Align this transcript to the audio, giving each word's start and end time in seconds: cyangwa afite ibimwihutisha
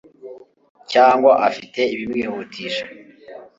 cyangwa 0.91 1.31
afite 1.47 1.79
ibimwihutisha 1.93 2.85